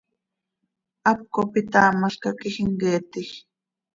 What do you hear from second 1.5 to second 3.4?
itaamalca quij imqueetij.